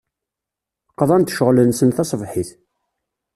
Qḍan-d 0.91 1.29
ccɣel-nsen 1.33 1.89
taṣebḥit. 1.95 2.49